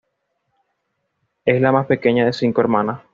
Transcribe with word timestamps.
Es 1.45 1.61
la 1.61 1.71
más 1.71 1.85
pequeña 1.85 2.25
de 2.25 2.33
cinco 2.33 2.61
hermanas. 2.61 3.01